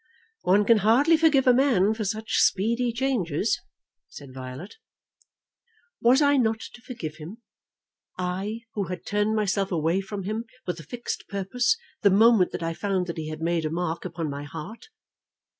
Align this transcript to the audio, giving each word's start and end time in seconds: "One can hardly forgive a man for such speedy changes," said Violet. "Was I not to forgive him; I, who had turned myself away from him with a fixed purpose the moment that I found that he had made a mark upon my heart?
"One 0.41 0.65
can 0.65 0.79
hardly 0.79 1.15
forgive 1.15 1.45
a 1.45 1.53
man 1.53 1.93
for 1.93 2.03
such 2.05 2.39
speedy 2.41 2.91
changes," 2.91 3.61
said 4.09 4.33
Violet. 4.33 4.77
"Was 6.01 6.23
I 6.23 6.37
not 6.37 6.59
to 6.73 6.81
forgive 6.81 7.17
him; 7.17 7.37
I, 8.17 8.61
who 8.73 8.85
had 8.85 9.05
turned 9.05 9.35
myself 9.35 9.71
away 9.71 10.01
from 10.01 10.23
him 10.23 10.45
with 10.65 10.79
a 10.79 10.83
fixed 10.83 11.25
purpose 11.29 11.77
the 12.01 12.09
moment 12.09 12.51
that 12.53 12.63
I 12.63 12.73
found 12.73 13.05
that 13.05 13.17
he 13.17 13.29
had 13.29 13.41
made 13.41 13.63
a 13.63 13.69
mark 13.69 14.03
upon 14.03 14.27
my 14.27 14.41
heart? 14.43 14.87